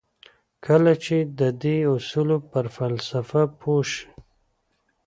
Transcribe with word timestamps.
کله 0.65 0.93
چې 1.03 1.17
د 1.39 1.41
دې 1.63 1.77
اصولو 1.95 2.37
پر 2.51 2.65
فلسفه 2.75 3.41
پوه 3.59 3.81
شئ. 3.91 4.07